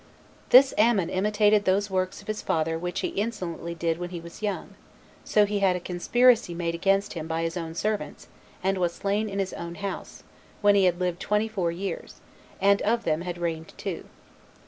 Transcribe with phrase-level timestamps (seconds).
[0.49, 0.49] 1.
[0.49, 4.41] This Amon imitated those works of his father which he insolently did when he was
[4.41, 4.73] young:
[5.23, 8.27] so he had a conspiracy made against him by his own servants,
[8.63, 10.23] and was slain in his own house,
[10.61, 12.15] when he had lived twenty four years,
[12.59, 14.05] and of them had reigned two.